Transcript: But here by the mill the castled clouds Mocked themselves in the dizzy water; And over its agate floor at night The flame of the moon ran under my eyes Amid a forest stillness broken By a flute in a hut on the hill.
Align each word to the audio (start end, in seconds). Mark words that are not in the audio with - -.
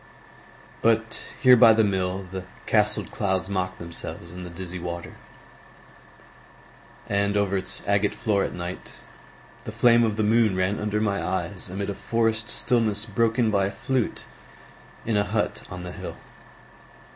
But 0.81 1.21
here 1.43 1.55
by 1.55 1.73
the 1.73 1.83
mill 1.83 2.25
the 2.31 2.45
castled 2.65 3.11
clouds 3.11 3.49
Mocked 3.49 3.77
themselves 3.77 4.31
in 4.31 4.43
the 4.43 4.49
dizzy 4.49 4.79
water; 4.79 5.13
And 7.07 7.37
over 7.37 7.55
its 7.55 7.83
agate 7.87 8.15
floor 8.15 8.43
at 8.43 8.51
night 8.55 8.93
The 9.65 9.71
flame 9.71 10.03
of 10.03 10.15
the 10.15 10.23
moon 10.23 10.55
ran 10.55 10.79
under 10.79 10.99
my 11.01 11.23
eyes 11.23 11.69
Amid 11.69 11.87
a 11.87 11.93
forest 11.93 12.49
stillness 12.49 13.05
broken 13.05 13.51
By 13.51 13.67
a 13.67 13.71
flute 13.71 14.23
in 15.05 15.17
a 15.17 15.23
hut 15.23 15.61
on 15.69 15.83
the 15.83 15.91
hill. 15.91 16.17